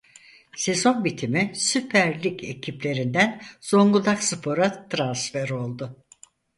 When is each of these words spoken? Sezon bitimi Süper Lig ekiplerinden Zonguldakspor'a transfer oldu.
Sezon 0.55 1.05
bitimi 1.05 1.51
Süper 1.55 2.23
Lig 2.23 2.43
ekiplerinden 2.43 3.41
Zonguldakspor'a 3.61 4.89
transfer 4.89 5.49
oldu. 5.49 6.03